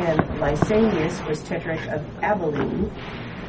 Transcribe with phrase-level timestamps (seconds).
[0.00, 2.90] and Lysanias was tetrarch of Abilene.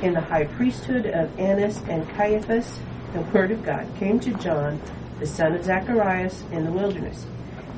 [0.01, 2.77] In the high priesthood of Annas and Caiaphas,
[3.14, 4.82] the word of God came to John,
[5.20, 7.26] the son of Zacharias, in the wilderness.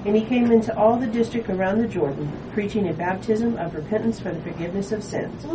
[0.05, 4.19] And he came into all the district around the Jordan, preaching a baptism of repentance
[4.19, 5.45] for the forgiveness of sins,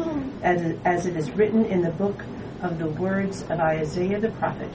[0.43, 2.25] as, as it is written in the book
[2.63, 4.71] of the words of Isaiah the prophet.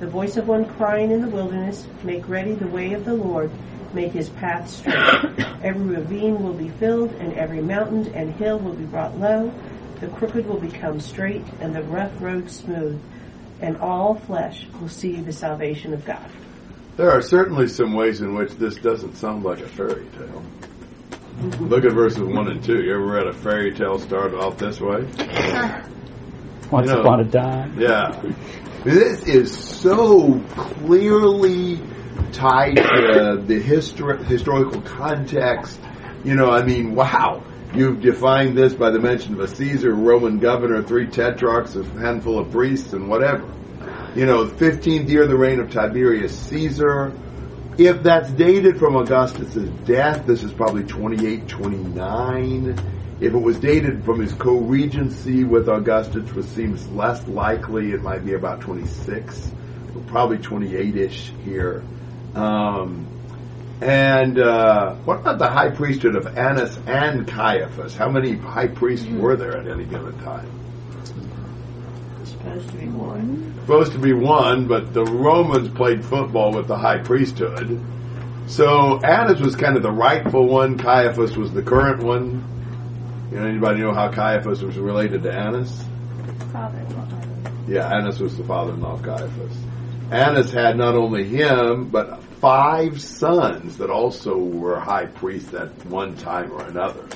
[0.00, 3.52] The voice of one crying in the wilderness, Make ready the way of the Lord,
[3.94, 4.94] make his path straight.
[5.62, 9.52] every ravine will be filled, and every mountain and hill will be brought low.
[10.00, 13.00] The crooked will become straight, and the rough road smooth,
[13.60, 16.30] and all flesh will see the salvation of God.
[16.96, 20.42] There are certainly some ways in which this doesn't sound like a fairy tale.
[21.60, 22.82] Look at verses 1 and 2.
[22.82, 25.02] You ever read a fairy tale start off this way?
[26.70, 27.80] Once You know, upon a time.
[27.80, 28.22] Yeah.
[28.84, 31.80] This is so clearly
[32.32, 35.80] tied to uh, the histor- historical context.
[36.24, 37.42] You know, I mean, wow.
[37.74, 42.38] You've defined this by the mention of a Caesar, Roman governor, three tetrarchs, a handful
[42.38, 43.52] of priests, and whatever.
[44.14, 47.12] You know, 15th year of the reign of Tiberius Caesar.
[47.76, 52.78] If that's dated from Augustus' death, this is probably 28, 29.
[53.20, 58.24] If it was dated from his co-regency with Augustus, which seems less likely, it might
[58.24, 59.50] be about 26,
[60.06, 61.82] probably 28-ish here.
[62.34, 63.06] Um,
[63.80, 67.96] and uh, what about the high priesthood of Annas and Caiaphas?
[67.96, 70.50] How many high priests were there at any given time?
[72.24, 73.54] supposed to be one.
[73.60, 77.80] supposed to be one, but the Romans played football with the high priesthood.
[78.46, 80.76] So Annas was kind of the rightful one.
[80.76, 82.44] Caiaphas was the current one.
[83.30, 85.84] You know, anybody know how Caiaphas was related to Annas?
[86.52, 86.80] Father.
[87.66, 89.56] Yeah, Annas was the father-in-law of Caiaphas.
[90.10, 96.16] Annas had not only him, but five sons that also were high priests at one
[96.16, 97.06] time or another.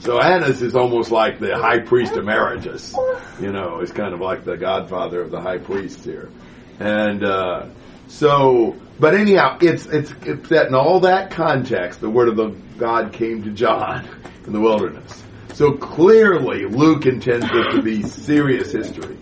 [0.00, 2.94] So Annas is almost like the high priest emeritus.
[3.40, 6.30] You know, it's kind of like the godfather of the high priests here.
[6.78, 7.66] And uh,
[8.06, 12.56] so, but anyhow, it's it's it's that in all that context, the word of the
[12.78, 14.08] God came to John
[14.46, 15.24] in the wilderness.
[15.54, 19.18] So clearly, Luke intends it to be serious history.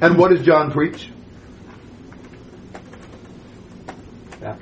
[0.00, 1.10] And what does John preach?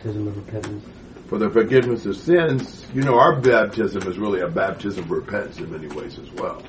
[0.07, 0.85] Baptism of repentance.
[1.27, 2.87] For the forgiveness of sins.
[2.95, 6.63] You know, our baptism is really a baptism of repentance in many ways as well.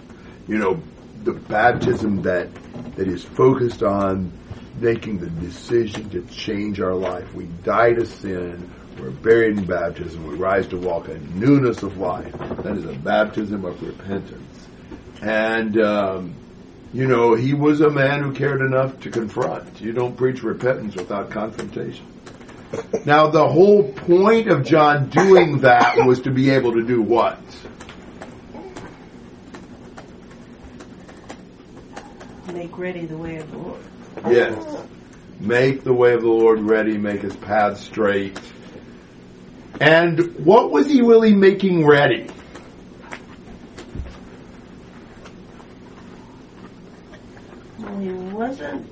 [0.48, 0.81] You know,
[1.24, 2.50] the baptism that
[2.96, 4.31] that is focused on
[4.80, 7.31] making the decision to change our life.
[7.36, 8.72] We die to sin.
[9.00, 10.25] We're buried in baptism.
[10.25, 12.31] We rise to walk in newness of life.
[12.64, 14.68] That is a baptism of repentance.
[15.22, 16.36] And, um,
[16.92, 19.80] you know, he was a man who cared enough to confront.
[19.80, 22.17] You don't preach repentance without confrontation.
[23.06, 27.40] Now, the whole point of John doing that was to be able to do what?
[32.52, 33.82] Make ready the way of the Lord.
[34.30, 34.84] Yes.
[35.40, 38.40] Make the way of the Lord ready, make his path straight.
[39.80, 42.28] And what was he really making ready?
[47.78, 48.90] Well, he wasn't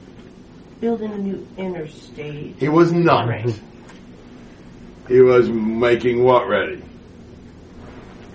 [0.86, 2.58] building a new interstate.
[2.60, 3.28] He was not.
[3.28, 3.60] Right.
[5.08, 6.80] He was making what ready?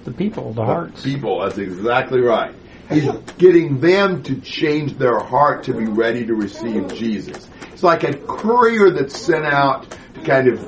[0.05, 1.05] The people, the The hearts.
[1.05, 2.53] People, that's exactly right.
[2.89, 3.07] He's
[3.39, 7.49] getting them to change their heart to be ready to receive Jesus.
[7.73, 10.59] It's like a courier that's sent out to kind of,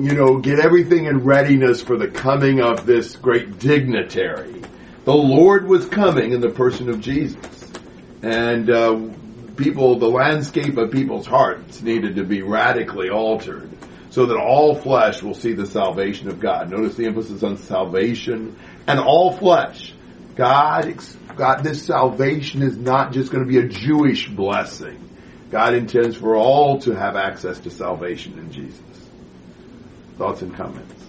[0.00, 4.62] you know, get everything in readiness for the coming of this great dignitary.
[5.04, 7.72] The Lord was coming in the person of Jesus.
[8.22, 9.00] And, uh,
[9.56, 13.70] people, the landscape of people's hearts needed to be radically altered
[14.10, 16.70] so that all flesh will see the salvation of God.
[16.70, 19.92] Notice the emphasis on salvation and all flesh.
[20.36, 20.98] God,
[21.36, 25.02] God, this salvation is not just going to be a Jewish blessing.
[25.50, 28.80] God intends for all to have access to salvation in Jesus.
[30.18, 31.04] Thoughts and comments?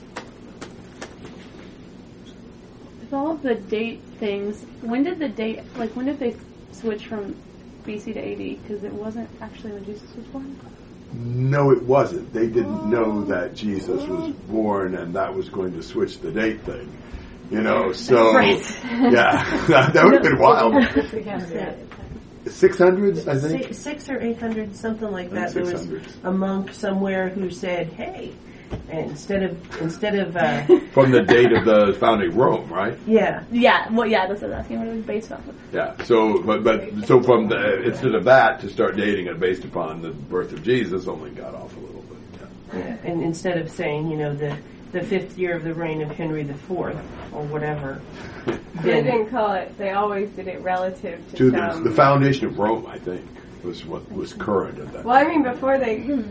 [3.00, 6.36] With all the date things, when did the date, like, when did they
[6.74, 7.36] switch from
[7.88, 8.62] BC to AD?
[8.62, 10.60] Because it wasn't actually when Jesus was born.
[11.14, 12.34] No, it wasn't.
[12.34, 12.86] They didn't oh.
[12.86, 16.92] know that Jesus was born and that was going to switch the date thing.
[17.50, 18.60] You know, so Right.
[18.84, 20.74] yeah, that would have been wild.
[21.26, 21.76] Yeah.
[22.46, 23.64] Six hundreds, I think.
[23.66, 25.54] Six, six or eight hundred, something like that.
[25.54, 25.88] There was
[26.24, 28.57] a monk somewhere who said, "Hey," and
[28.90, 32.98] instead of instead of uh, From the date of the founding Rome, right?
[33.06, 34.80] yeah, Yeah, well, yeah, that's what I was asking.
[34.80, 35.56] What it was based off of.
[35.74, 36.04] Yeah.
[36.04, 40.02] So, but but so from the instead of that to start dating it based upon
[40.02, 42.18] the birth of Jesus, only got off a little bit.
[42.74, 42.80] Yeah.
[42.80, 44.58] yeah, and instead of saying, you know, the
[44.92, 46.94] the fifth year of the reign of Henry IV or
[47.50, 48.02] whatever.
[48.84, 49.76] They didn't call it.
[49.80, 51.84] They always did it relative to, To the, some.
[51.84, 53.26] the foundation of Rome, I think,
[53.64, 55.04] was what was current at that.
[55.04, 56.24] well, I mean, before they,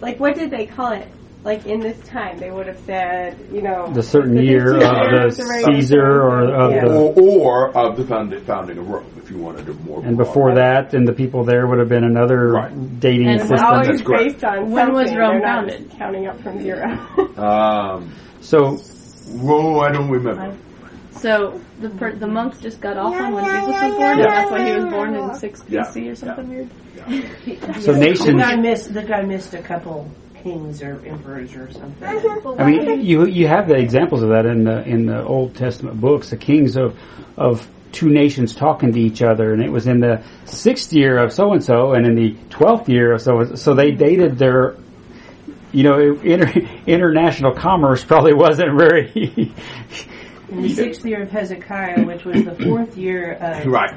[0.00, 1.08] like, what did they call it?
[1.46, 5.46] Like in this time, they would have said, you know, The certain year of the
[5.48, 6.84] reign of Caesar or of Yeah.
[6.86, 10.04] the, or, or of the found, founding of Rome, if you wanted a more.
[10.04, 12.98] and before that, and the people there would have been another Right.
[12.98, 13.64] dating And It's system.
[13.64, 14.24] always That's correct.
[14.24, 15.18] based on When was something.
[15.18, 15.90] Rome founded?
[15.96, 16.98] counting up from zero.
[17.38, 18.10] Um,
[18.40, 18.78] So
[19.40, 20.52] whoa, I don't remember.
[21.12, 24.50] So the per- the monks just got off on when Jesus was born, and that's
[24.50, 25.82] why he was born in six Yeah.
[25.82, 26.68] BC or something weird.
[27.80, 28.42] so the nations.
[28.42, 30.10] guy missed the guy missed a couple
[30.46, 32.58] kings or emperors or something.
[32.58, 36.00] I mean, you you have the examples of that in the in the Old Testament
[36.00, 36.98] books, the kings of
[37.36, 41.32] of two nations talking to each other, and it was in the sixth year of
[41.32, 44.76] so and so, and in the twelfth year of so so they dated their.
[45.72, 46.50] You know, inter,
[46.86, 49.10] international commerce probably wasn't very.
[50.48, 53.90] In the sixth year of Hezekiah, which was the fourth year of Right.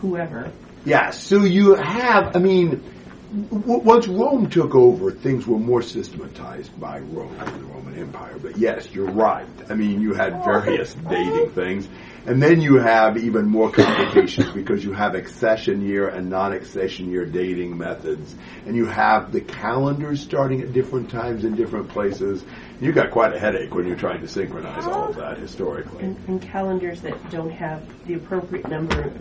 [0.00, 0.52] whoever.
[0.84, 2.93] Yeah, so you have, I mean, w-
[3.32, 8.38] once Rome took over, things were more systematized by Rome, and the Roman Empire.
[8.40, 9.46] But yes, you're right.
[9.68, 11.88] I mean, you had various dating things.
[12.26, 17.26] And then you have even more complications because you have accession year and non-accession year
[17.26, 18.34] dating methods.
[18.66, 22.42] And you have the calendars starting at different times in different places.
[22.80, 26.04] You got quite a headache when you're trying to synchronize all of that historically.
[26.04, 29.12] And, and calendars that don't have the appropriate number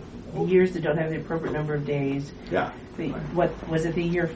[0.48, 2.32] years that don't have the appropriate number of days.
[2.52, 2.72] Yeah.
[2.98, 3.96] The, what was it?
[3.96, 4.30] The year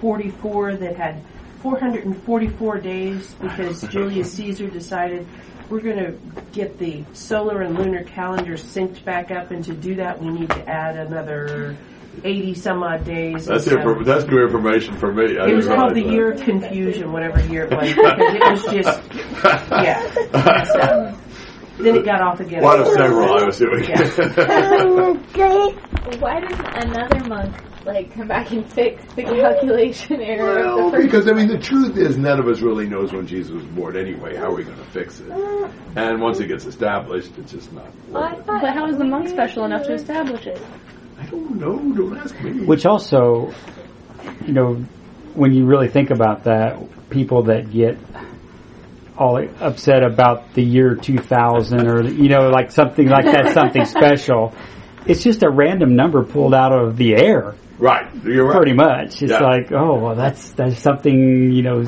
[0.00, 1.22] forty-four that had
[1.60, 5.26] four hundred and forty-four days because Julius Caesar decided
[5.68, 6.18] we're going to
[6.52, 10.50] get the solar and lunar calendars synced back up, and to do that, we need
[10.50, 11.76] to add another
[12.24, 13.46] eighty some odd days.
[13.46, 15.38] That's, so- infor- that's new information for me.
[15.38, 18.50] I It was called the realize year of confusion, whatever year it was, because it
[18.50, 19.02] was just
[19.70, 20.02] yeah.
[20.72, 21.18] So,
[21.82, 22.62] then it got off again.
[22.62, 23.84] One of several, I was doing.
[26.20, 31.28] Why doesn't another monk like come back and fix the calculation error well, the because
[31.28, 34.36] I mean, the truth is, none of us really knows when Jesus was born anyway.
[34.36, 35.30] How are we going to fix it?
[35.96, 37.86] And once it gets established, it's just not.
[38.08, 40.60] Well, I thought- But how is the monk special enough to establish it?
[41.18, 41.76] I don't know.
[41.94, 42.64] Don't ask me.
[42.64, 43.52] Which also,
[44.46, 44.74] you know,
[45.34, 46.78] when you really think about that,
[47.10, 47.98] people that get
[49.16, 54.54] all upset about the year 2000 or, you know, like something like that, something special,
[55.06, 58.12] it's just a random number pulled out of the air, right.
[58.24, 58.56] You're right.
[58.56, 59.22] pretty much.
[59.22, 59.40] It's Yeah.
[59.40, 61.84] like, oh, well, that's, that's something, you know,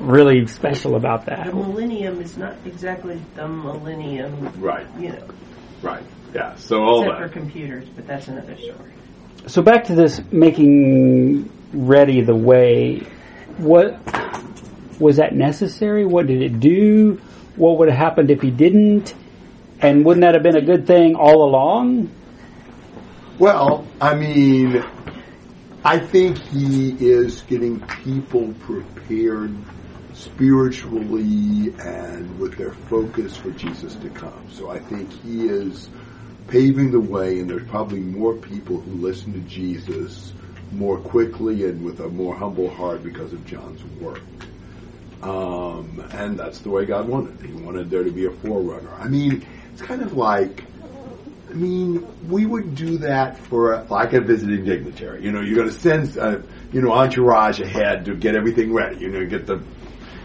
[0.00, 4.86] really special about that The millennium is not exactly the millennium, Right.
[4.98, 5.24] you know,
[5.82, 6.02] Right.
[6.34, 6.54] Yeah.
[6.56, 8.92] So all except for computers, but that's another story.
[9.46, 13.02] So back to this making ready the way.
[13.58, 13.98] What
[15.00, 16.04] was that necessary?
[16.04, 17.20] What did it do?
[17.56, 19.14] What would have happened if he didn't?
[19.80, 22.10] And wouldn't that have been a good thing all along?
[23.38, 24.84] Well, I mean,
[25.84, 29.54] I think he is getting people prepared
[30.14, 34.50] spiritually and with their focus for Jesus to come.
[34.50, 35.88] So I think he is
[36.48, 40.32] paving the way, and there's probably more people who listen to Jesus
[40.72, 44.22] more quickly and with a more humble heart because of John's work.
[45.22, 47.44] Um, and that's the way God wanted.
[47.44, 48.94] He wanted there to be a forerunner.
[48.94, 50.64] I mean, it's kind of like
[51.50, 55.24] I mean, we would do that for a, like a visiting dignitary.
[55.24, 56.40] You know, you're going to send, uh,
[56.72, 58.98] you know, entourage ahead to get everything ready.
[58.98, 59.62] You know, get the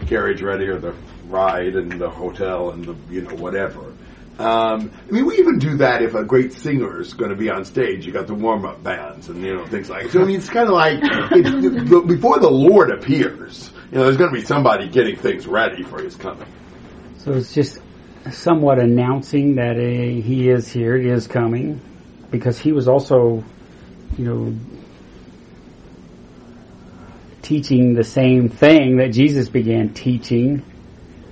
[0.06, 0.94] carriage ready or the
[1.28, 3.93] ride and the hotel and the, you know, whatever.
[4.38, 7.50] Um, I mean, we even do that if a great singer is going to be
[7.50, 8.04] on stage.
[8.04, 10.04] You got the warm up bands and you know things like.
[10.04, 10.12] That.
[10.12, 11.50] So I mean, it's kind of like it's,
[11.90, 13.70] the, before the Lord appears.
[13.92, 16.48] You know, there's going to be somebody getting things ready for His coming.
[17.18, 17.78] So it's just
[18.32, 21.80] somewhat announcing that uh, he is here, he is coming,
[22.30, 23.44] because he was also,
[24.18, 24.54] you know,
[27.42, 30.64] teaching the same thing that Jesus began teaching.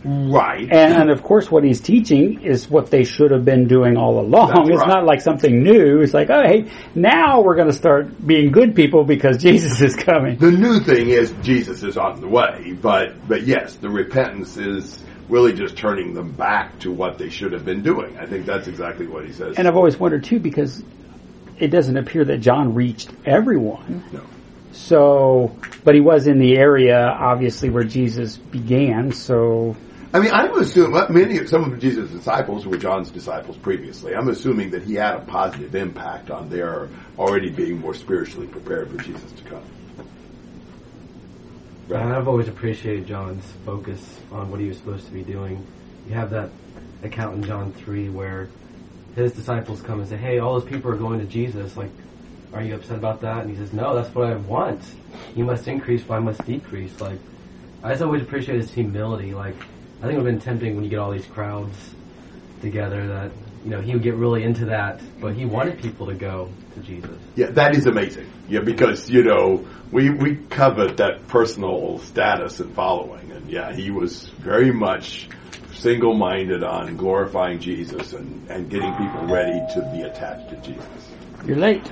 [0.04, 0.62] Right.
[0.62, 4.20] And, and of course, what he's teaching is what they should have been doing all
[4.20, 4.48] along.
[4.48, 4.88] That's it's right.
[4.88, 6.00] not like something new.
[6.00, 9.94] It's like, oh, hey, now we're going to start being good people because Jesus is
[9.94, 10.38] coming.
[10.38, 15.02] The new thing is Jesus is on the way, but but yes, the repentance is
[15.28, 18.18] really just turning them back to what they should have been doing.
[18.18, 19.56] I think that's exactly what he says.
[19.56, 20.82] And I've always wondered too because
[21.58, 24.04] it doesn't appear that John reached everyone.
[24.12, 24.22] No.
[24.72, 29.12] So, but he was in the area obviously where Jesus began.
[29.12, 29.76] So,
[30.14, 34.14] I mean, I'm assuming many of some of Jesus' disciples were John's disciples previously.
[34.14, 38.90] I'm assuming that he had a positive impact on their already being more spiritually prepared
[38.90, 39.62] for Jesus to come.
[41.88, 45.66] And I've always appreciated John's focus on what he was supposed to be doing.
[46.06, 46.50] You have that
[47.02, 48.48] account in John 3 where
[49.16, 51.74] his disciples come and say, Hey, all those people are going to Jesus.
[51.74, 51.90] Like,
[52.52, 53.42] are you upset about that?
[53.44, 54.82] And he says, No, that's what I want.
[55.34, 57.00] You must increase, but I must decrease.
[57.00, 57.18] Like,
[57.82, 59.34] I just always appreciate his humility.
[59.34, 59.56] Like,
[60.02, 61.76] I think it would have been tempting when you get all these crowds
[62.60, 63.30] together that,
[63.64, 66.80] you know, he would get really into that, but he wanted people to go to
[66.80, 67.16] Jesus.
[67.36, 68.28] Yeah, that is amazing.
[68.48, 73.92] Yeah, because you know we we covet that personal status and following, and yeah, he
[73.92, 75.28] was very much
[75.74, 81.12] single-minded on glorifying Jesus and and getting people ready to be attached to Jesus.
[81.46, 81.88] You're late.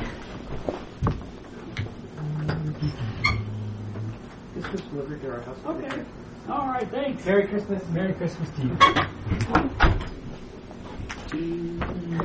[4.56, 5.58] This was delivered to our house.
[5.66, 6.04] Okay.
[6.48, 6.88] All right.
[6.90, 7.24] Thanks.
[7.24, 7.86] Merry Christmas.
[7.88, 8.76] Merry Christmas to you.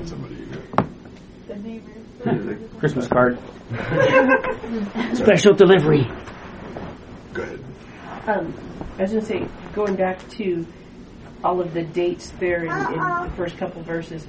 [0.05, 0.63] Somebody, here.
[1.47, 2.69] The neighbors.
[2.79, 3.39] Christmas card.
[5.15, 6.07] Special delivery.
[7.33, 7.63] go ahead.
[8.27, 8.53] Um,
[8.97, 10.65] I was going to say, going back to
[11.43, 14.27] all of the dates there in, in the first couple verses,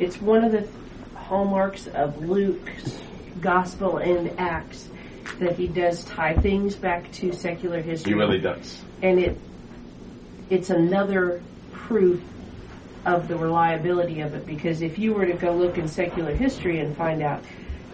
[0.00, 0.68] it's one of the
[1.14, 3.00] hallmarks of Luke's
[3.40, 4.88] gospel and Acts
[5.42, 8.12] that he does tie things back to secular history.
[8.12, 8.82] He really does.
[9.02, 9.38] and it
[10.50, 12.22] it's another proof
[13.04, 16.78] of the reliability of it because if you were to go look in secular history
[16.80, 17.42] and find out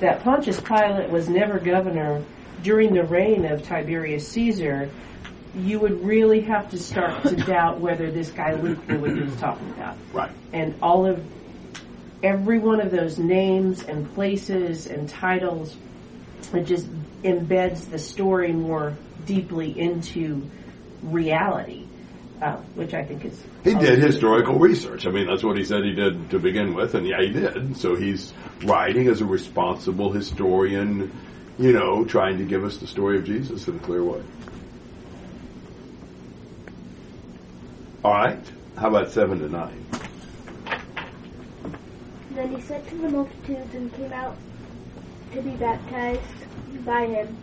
[0.00, 2.23] that Pontius Pilate was never governor
[2.62, 4.90] during the reign of Tiberius Caesar,
[5.55, 9.21] you would really have to start to doubt whether this guy Luke knew what he
[9.21, 9.97] was talking about.
[10.12, 10.31] Right.
[10.52, 11.25] And all of
[12.23, 15.76] every one of those names and places and titles
[16.55, 16.87] it just
[17.23, 18.97] embeds the story more
[19.27, 20.49] deeply into
[21.03, 21.87] reality,
[22.41, 23.41] uh, which I think is.
[23.65, 25.07] He did historical research.
[25.07, 27.77] I mean, that's what he said he did to begin with, and yeah, he did.
[27.77, 28.33] So he's
[28.65, 31.13] writing as a responsible historian,
[31.59, 34.23] you know, trying to give us the story of Jesus in a clear way.
[38.05, 38.53] All right.
[38.77, 39.85] How about seven to nine?
[42.31, 44.37] Then he said to the multitudes and came out
[45.33, 46.23] to be baptized
[46.85, 47.37] by him.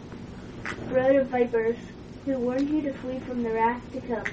[0.89, 1.77] Brood of vipers,
[2.25, 4.25] who warned you to flee from the wrath to come.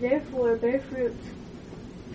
[0.00, 1.26] Therefore bear fruits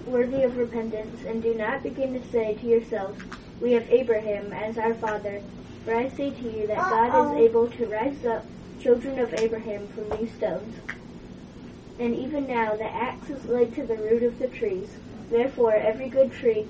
[0.06, 3.20] worthy of repentance, and do not begin to say to yourselves,
[3.62, 5.42] We have Abraham as our father.
[5.86, 8.46] For I say to you that God is able to rise up
[8.80, 10.75] children of Abraham from these stones.
[12.00, 14.89] And even now the axe is laid to the root of the trees.
[15.30, 16.68] Therefore every good tree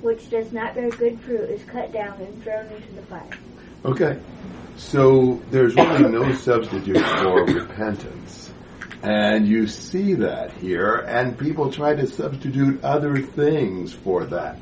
[0.00, 3.38] which does not bear good fruit is cut down and thrown into the fire.
[3.84, 4.18] Okay.
[4.76, 8.52] So there's really no substitute for repentance.
[9.02, 14.58] And you see that here, and people try to substitute other things for that.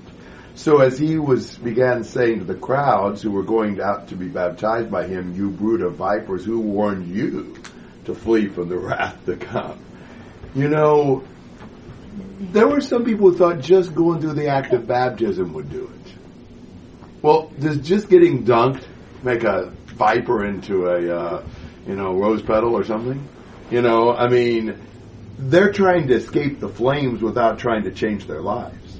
[0.54, 4.28] So as he was began saying to the crowds who were going out to be
[4.28, 7.56] baptized by him, you brood of vipers, who warned you
[8.04, 9.78] to flee from the wrath to come?
[10.54, 11.24] You know,
[12.40, 15.84] there were some people who thought just going through the act of baptism would do
[15.84, 16.12] it.
[17.22, 18.84] Well, does just getting dunked
[19.22, 21.44] make a viper into a, uh,
[21.86, 23.28] you know, rose petal or something?
[23.70, 24.76] You know, I mean,
[25.38, 28.98] they're trying to escape the flames without trying to change their lives.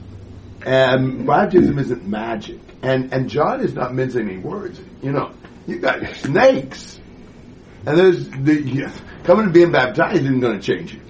[0.64, 2.60] And baptism isn't magic.
[2.82, 4.80] And, and John is not mincing any words.
[5.02, 5.32] You know,
[5.66, 7.00] you got snakes.
[7.84, 8.92] And there's, the, yeah,
[9.24, 11.00] coming and being baptized isn't going to change you.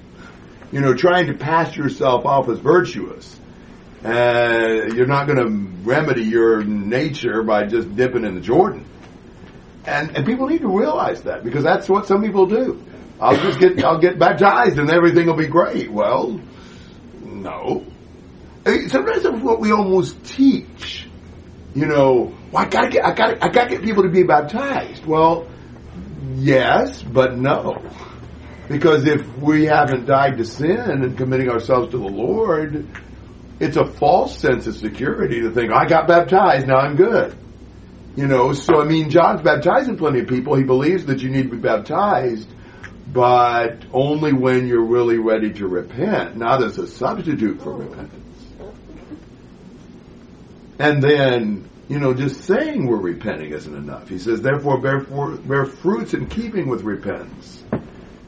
[0.72, 3.38] You know, trying to pass yourself off as virtuous.
[4.02, 5.49] Uh, you're not going to
[5.84, 8.87] remedy your nature by just dipping in the Jordan.
[9.85, 12.83] And, and people need to realize that because that's what some people do.
[13.21, 15.91] I'll just get, I'll get baptized and everything will be great.
[15.91, 16.41] Well,
[17.21, 17.85] no.
[18.65, 21.09] I mean, sometimes that's what we almost teach.
[21.75, 25.05] You know, well, I gotta get, I gotta, I gotta get people to be baptized.
[25.07, 25.49] Well,
[26.35, 27.83] yes, but no.
[28.69, 32.87] Because if we haven't died to sin and committing ourselves to the Lord,
[33.59, 37.37] it's a false sense of security to think, I got baptized, now I'm good.
[38.14, 40.54] You know, so I mean, John's baptizing plenty of people.
[40.54, 42.49] He believes that you need to be baptized,
[43.11, 48.23] but only when you're really ready to repent, not as a substitute for repentance.
[50.78, 54.09] And then, you know, just saying we're repenting isn't enough.
[54.09, 57.62] He says, therefore, bear, for, bear fruits in keeping with repentance.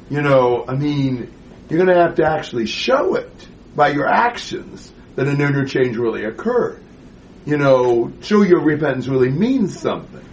[0.09, 1.33] You know, I mean,
[1.69, 3.33] you're going to have to actually show it
[3.75, 6.84] by your actions that an interchange really occurred.
[7.47, 10.25] You know, show your repentance really means something.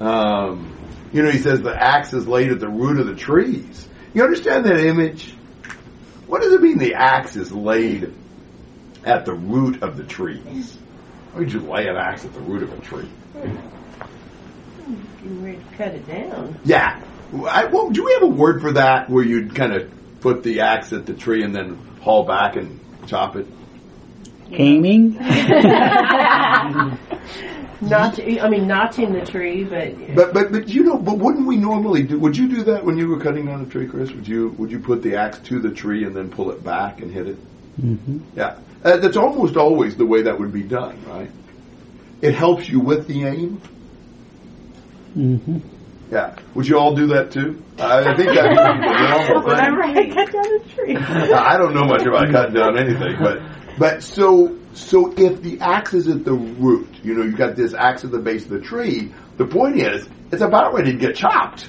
[0.00, 0.76] Um,
[1.12, 3.88] you know, he says the axe is laid at the root of the trees.
[4.14, 5.32] You understand that image?
[6.26, 8.12] What does it mean the axe is laid
[9.04, 10.76] at the root of the trees?
[11.32, 13.08] Why would you lay an axe at the root of a tree?
[13.34, 16.58] Getting ready to cut it down.
[16.64, 17.00] Yeah.
[17.48, 20.60] I, well, do we have a word for that where you'd kind of put the
[20.60, 23.46] axe at the tree and then haul back and chop it?
[24.54, 25.14] Aiming?
[27.82, 31.56] Not, I mean, notching the tree, but But but but you know, but wouldn't we
[31.56, 32.16] normally do?
[32.20, 34.12] Would you do that when you were cutting down a tree, Chris?
[34.12, 37.00] Would you would you put the axe to the tree and then pull it back
[37.00, 37.36] and hit it?
[37.80, 41.30] hmm Yeah, uh, that's almost always the way that would be done, right?
[42.20, 43.60] It helps you with the aim.
[45.14, 45.58] hmm
[46.12, 47.60] Yeah, would you all do that too?
[47.80, 49.44] I I think that'd be the normal thing.
[49.56, 50.96] whenever I cut down a tree.
[51.34, 53.40] I don't know much about cutting down anything, but
[53.78, 57.74] but so so if the axe is at the root, you know, you got this
[57.74, 59.12] axe at the base of the tree.
[59.36, 61.68] The point is, it's about ready to get chopped.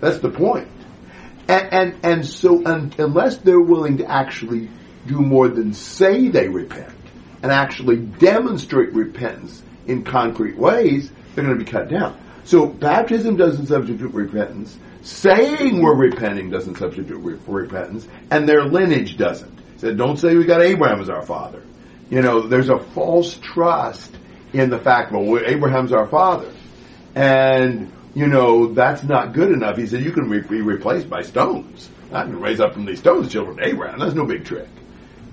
[0.00, 0.68] That's the point.
[1.48, 4.70] And and, and so un, unless they're willing to actually
[5.06, 6.92] do more than say they repent
[7.42, 12.18] and actually demonstrate repentance in concrete ways, they're going to be cut down.
[12.44, 14.76] So baptism doesn't substitute repentance.
[15.02, 19.52] Saying we're repenting doesn't substitute re- repentance, and their lineage doesn't.
[19.76, 21.62] Said, don't say we got Abraham as our father.
[22.10, 24.14] You know, there's a false trust
[24.52, 26.52] in the fact, well, Abraham's our father,
[27.14, 29.76] and you know that's not good enough.
[29.76, 31.90] He said you can re- be replaced by stones.
[32.12, 33.98] I can raise up from these stones children of Abraham.
[33.98, 34.68] That's no big trick.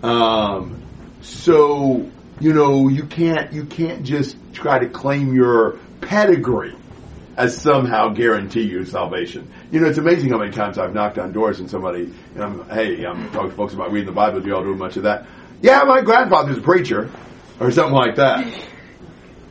[0.01, 0.81] Um,
[1.21, 6.75] so you know you can't you can't just try to claim your pedigree
[7.37, 9.51] as somehow guarantee you salvation.
[9.71, 12.69] You know, it's amazing how many times I've knocked on doors and somebody, and I'm,
[12.69, 14.41] hey, I'm talking to folks about reading the Bible.
[14.41, 15.25] Do y'all do much of that?
[15.61, 17.09] Yeah, my grandfather's a preacher,
[17.57, 18.45] or something like that.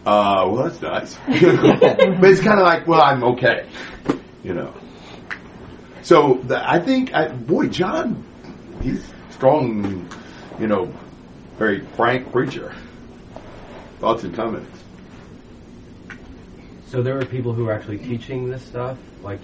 [0.04, 1.14] Uh, well, that's nice.
[1.26, 3.66] but it's kind of like, well, I'm okay,
[4.44, 4.74] you know.
[6.02, 8.22] So the, I think, I, boy, John,
[8.82, 10.06] he's strong,
[10.58, 10.92] you know,
[11.56, 12.74] very frank preacher.
[14.00, 14.82] Thoughts and comments.
[16.88, 19.40] So there were people who were actually teaching this stuff, like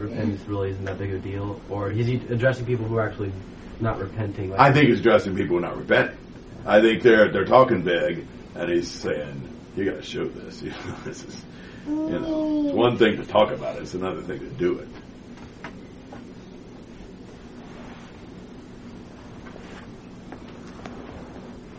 [0.00, 3.08] repentance really isn't that big of a deal, or is he addressing people who are
[3.08, 3.32] actually
[3.80, 4.50] not repenting?
[4.50, 6.16] Like, I think he's addressing people who are not repenting.
[6.66, 10.62] I think they're they're talking big, and he's saying, "You got to show this.
[10.70, 11.44] You know, this is,
[11.86, 14.88] you know, it's one thing to talk about it; it's another thing to do it."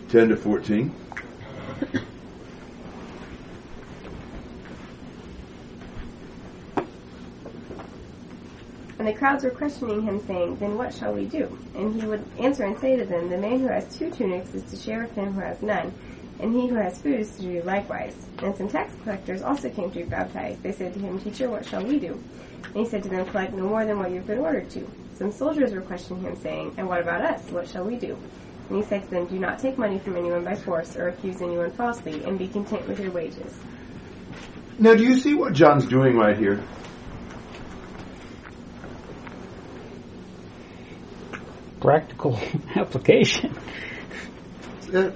[0.09, 0.95] Ten to fourteen.
[9.01, 11.57] And the crowds were questioning him, saying, Then what shall we do?
[11.73, 14.61] And he would answer and say to them, The man who has two tunics is
[14.65, 15.91] to share with him who has none,
[16.39, 18.15] and he who has food is to do likewise.
[18.43, 20.61] And some tax collectors also came to be baptized.
[20.61, 22.23] They said to him, Teacher, what shall we do?
[22.63, 24.87] And he said to them, Collect no more than what you have been ordered to.
[25.15, 27.49] Some soldiers were questioning him, saying, And what about us?
[27.49, 28.15] What shall we do?
[28.69, 31.41] And he said to them, Do not take money from anyone by force, or accuse
[31.41, 33.57] anyone falsely, and be content with your wages.
[34.77, 36.63] Now, do you see what John's doing right here?
[41.81, 42.39] Practical
[42.75, 43.57] application.
[44.93, 45.09] Uh,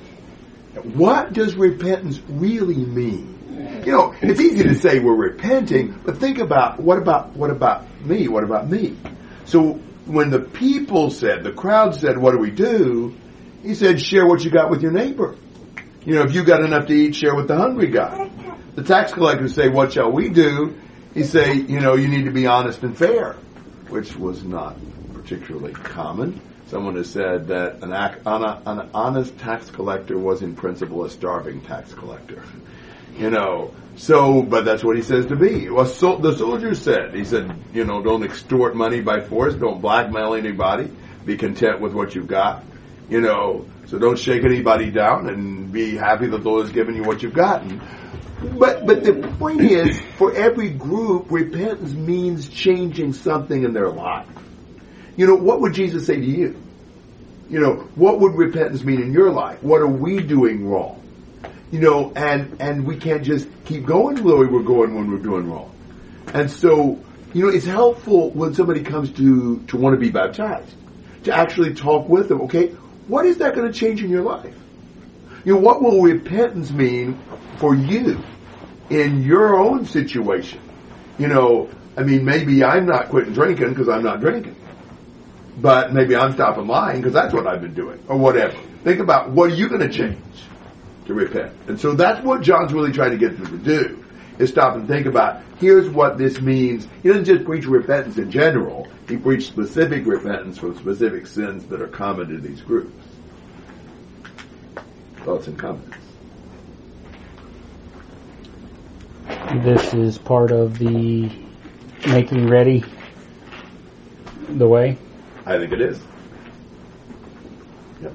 [0.95, 3.84] what does repentance really mean?
[3.86, 7.86] You know, it's easy to say we're repenting, but think about what about what about
[8.04, 8.28] me?
[8.28, 8.97] What about me?
[9.45, 9.73] So
[10.06, 13.15] when the people said, the crowd said, "What do we do?"
[13.62, 15.36] He said, "Share what you got with your neighbor."
[16.04, 18.30] You know, if you got enough to eat, share with the hungry guy.
[18.75, 20.75] The tax collectors say, "What shall we do?"
[21.13, 23.36] He say, "You know, you need to be honest and fair,"
[23.89, 24.75] which was not
[25.26, 26.40] particularly common.
[26.68, 31.94] Someone has said that an, an honest tax collector was in principle a starving tax
[31.94, 32.44] collector.
[33.18, 35.70] You know, so, but that's what he says to be.
[35.70, 39.82] Well, so, the soldier said, he said, you know, don't extort money by force, don't
[39.82, 40.92] blackmail anybody,
[41.26, 42.64] be content with what you've got,
[43.10, 46.96] you know, so don't shake anybody down and be happy that the Lord has given
[46.96, 47.82] you what you've gotten.
[48.60, 54.28] But, but the point is, for every group, repentance means changing something in their life.
[55.17, 56.62] You know, what would Jesus say to you?
[57.49, 59.62] You know, what would repentance mean in your life?
[59.63, 61.01] What are we doing wrong?
[61.71, 65.19] You know, and, and we can't just keep going the way we're going when we're
[65.19, 65.71] doing wrong.
[66.34, 66.99] And so,
[67.34, 70.73] you know, it's helpful when somebody comes to, to want to be baptized,
[71.23, 72.69] to actually talk with them, okay,
[73.08, 74.56] what is that going to change in your life?
[75.43, 77.19] You know, what will repentance mean
[77.58, 78.21] for you
[78.89, 80.60] in your own situation?
[81.19, 84.56] You know, I mean, maybe I'm not quitting drinking because I'm not drinking
[85.58, 88.58] but maybe I'm stopping lying because that's what I've been doing, or whatever.
[88.84, 90.18] Think about what are you going to change
[91.06, 94.06] to repent, and so that's what John's really trying to get them to do
[94.38, 96.88] is stop and think about here's what this means.
[97.02, 101.82] He doesn't just preach repentance in general; he preached specific repentance from specific sins that
[101.82, 102.94] are common to these groups.
[105.18, 105.96] Thoughts and comments.
[109.63, 111.30] this is part of the
[112.08, 112.84] making ready
[114.50, 114.98] the way.
[115.45, 115.99] I think it is.
[118.01, 118.13] Yep.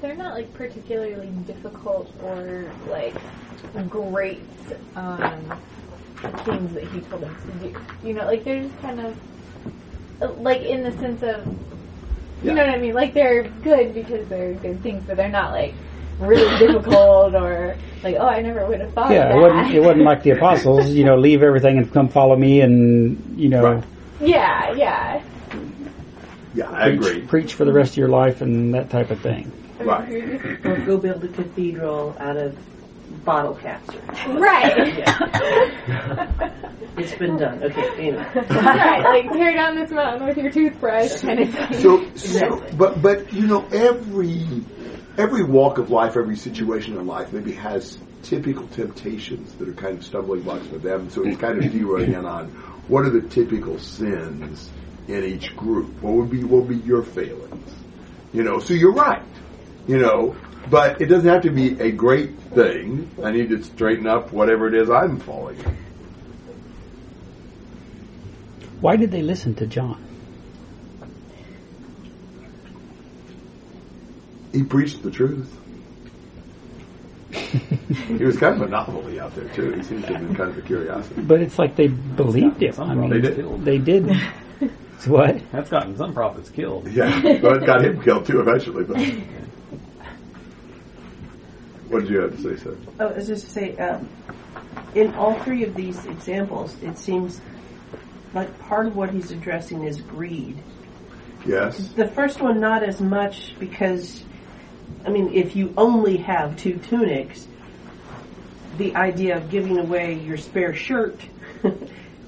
[0.00, 3.16] They're not like particularly difficult or like
[3.88, 4.40] great
[4.96, 5.58] um,
[6.44, 7.80] things that he told them to do.
[8.04, 9.16] You know, like they're just kind of
[10.40, 11.44] like in the sense of
[12.42, 12.54] you Yeah.
[12.54, 12.94] know what I mean.
[12.94, 15.74] Like they're good because they're good things, but they're not like
[16.20, 19.80] really difficult or like oh I never would have thought Yeah, of it wasn't it
[19.80, 23.62] wasn't like the apostles, you know, leave everything and come follow me and you know
[23.62, 23.84] Right.
[24.20, 24.61] yeah, yeah.
[26.54, 27.26] Yeah, I preach, agree.
[27.26, 29.50] preach for the rest of your life and that type of thing.
[29.80, 30.08] Right.
[30.64, 32.56] Or go build a cathedral out of
[33.24, 33.88] bottle caps.
[33.94, 35.02] Or, Right.
[36.96, 37.62] it's been done.
[37.62, 38.26] Okay, anyway.
[38.50, 41.72] right, like tear down this mountain with your toothbrush kind of thing.
[41.74, 42.76] So, so, Exactly.
[42.76, 44.46] but but you know every
[45.18, 49.98] every walk of life, every situation in life, maybe has typical temptations that are kind
[49.98, 51.10] of stumbling blocks for them.
[51.10, 52.48] So it's kind of zeroing in on
[52.88, 54.70] what are the typical sins
[55.08, 56.02] in each group.
[56.02, 57.72] What would be what would be your failings?
[58.32, 59.22] You know, so you're right.
[59.86, 60.36] You know,
[60.70, 63.10] but it doesn't have to be a great thing.
[63.22, 65.76] I need to straighten up whatever it is I'm falling in.
[68.80, 70.02] Why did they listen to John?
[74.52, 75.56] He preached the truth.
[77.32, 79.72] he was kind of a novelty out there too.
[79.72, 81.22] He seems to have been kind of a curiosity.
[81.22, 82.74] But it's like they believed him.
[82.78, 83.64] I mean, They did.
[83.64, 84.10] they did.
[85.02, 85.42] It's what?
[85.50, 86.86] That's gotten some prophets killed.
[86.86, 87.10] Yeah,
[87.42, 88.84] well, it got him killed too eventually.
[88.84, 88.98] But
[91.88, 92.76] what did you have to say, sir?
[93.00, 94.08] Oh, I was just to say, um,
[94.94, 97.40] in all three of these examples, it seems
[98.32, 100.62] like part of what he's addressing is greed.
[101.44, 101.88] Yes.
[101.94, 104.22] The first one, not as much because,
[105.04, 107.48] I mean, if you only have two tunics,
[108.78, 111.20] the idea of giving away your spare shirt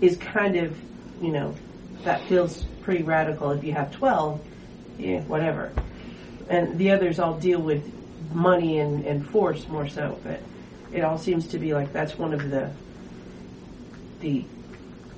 [0.01, 0.77] is kind of,
[1.23, 1.55] you know,
[2.05, 3.51] that feels pretty radical.
[3.51, 4.41] If you have 12,
[4.99, 5.73] yeah, whatever.
[6.49, 7.91] And the others all deal with
[8.33, 10.41] money and, and force more so, but
[10.93, 12.71] it all seems to be like that's one of the,
[14.21, 14.45] the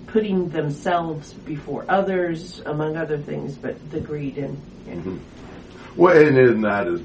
[0.07, 6.01] putting themselves before others, among other things, but the greed and, and mm-hmm.
[6.01, 7.01] Well, and isn't that as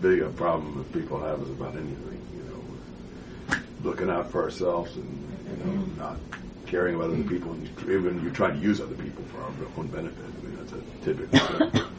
[0.00, 2.22] big a problem that people have as about anything?
[2.34, 2.44] You
[3.50, 5.98] know, looking out for ourselves and you know mm-hmm.
[5.98, 6.16] not
[6.68, 9.50] caring about other people, and you- even you're trying to use other people for our
[9.78, 10.24] own benefit.
[10.24, 11.38] I mean, that's a typical
[11.70, 11.82] thing.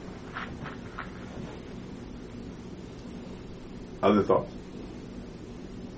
[4.01, 4.51] Other thoughts?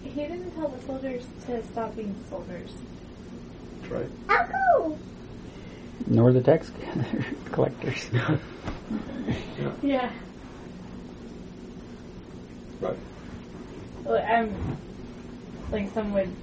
[0.03, 2.71] He didn't tell the soldiers to stop being soldiers.
[3.81, 4.09] That's right.
[4.29, 4.97] Ow!
[6.07, 6.71] Nor the tax
[7.51, 8.09] collectors.
[9.83, 10.09] Yeah.
[12.81, 12.97] Right.
[14.03, 14.55] Well, I'm
[15.71, 16.33] like some would.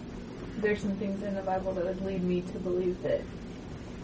[0.60, 3.20] There's some things in the Bible that would lead me to believe that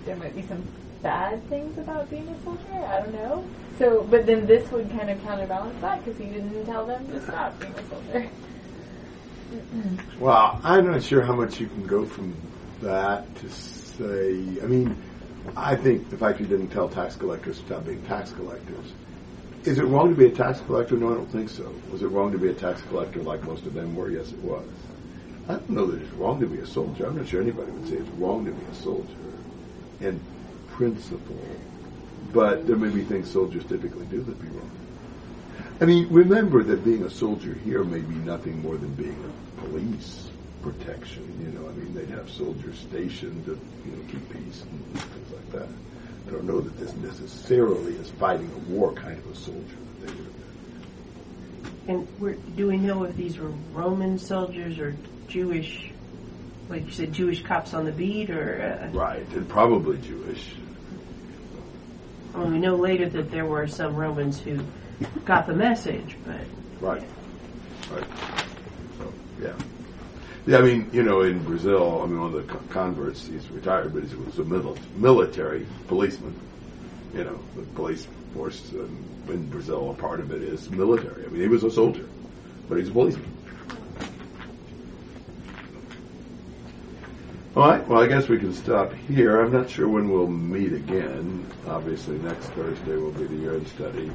[0.04, 0.62] there might be some
[1.02, 2.84] bad things about being a soldier.
[2.86, 3.44] I don't know.
[3.78, 7.20] So, but then this would kind of counterbalance that because he didn't tell them to
[7.22, 8.30] stop being a soldier.
[10.18, 12.34] Well, I'm not sure how much you can go from
[12.82, 14.30] that to say.
[14.62, 14.96] I mean,
[15.56, 18.92] I think the fact you didn't tell tax collectors to stop being tax collectors.
[19.64, 20.96] Is it wrong to be a tax collector?
[20.96, 21.72] No, I don't think so.
[21.90, 24.10] Was it wrong to be a tax collector like most of them were?
[24.10, 24.66] Yes, it was.
[25.48, 27.06] I don't know that it's wrong to be a soldier.
[27.06, 29.08] I'm not sure anybody would say it's wrong to be a soldier
[30.00, 30.20] in
[30.68, 31.38] principle.
[32.32, 34.70] But there may be things soldiers typically do that be wrong.
[35.80, 39.60] I mean, remember that being a soldier here may be nothing more than being a
[39.60, 40.28] police
[40.62, 41.22] protection.
[41.40, 45.30] You know, I mean, they'd have soldiers stationed to, you know, keep peace and things
[45.30, 45.68] like that.
[46.26, 49.60] I don't know that this necessarily is fighting a war kind of a soldier
[50.00, 50.43] that they would have.
[51.86, 54.96] And we're, do we know if these were Roman soldiers or
[55.28, 55.90] Jewish,
[56.68, 60.48] like you said, Jewish cops on the beat, or uh, Right, and probably Jewish.
[62.34, 64.60] well, we know later that there were some Romans who
[65.24, 66.40] got the message, but
[66.80, 67.02] Right.
[67.92, 68.04] Right.
[68.98, 69.52] So, yeah.
[70.46, 73.48] Yeah, I mean, you know, in Brazil, I mean, one of the co- converts, he's
[73.50, 76.34] retired, but he was a mil- military policeman.
[77.14, 81.24] You know, the police force in Brazil, a part of it is military.
[81.24, 82.06] I mean, he was a soldier,
[82.68, 83.30] but he's a policeman.
[87.56, 89.40] All right, well, I guess we can stop here.
[89.40, 91.46] I'm not sure when we'll meet again.
[91.68, 94.10] Obviously, next Thursday will be the year-end study.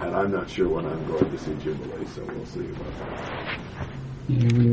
[0.00, 3.58] And I'm not sure when I'm going to see Jubilee, so we'll see about that.
[4.28, 4.70] Yeah, we may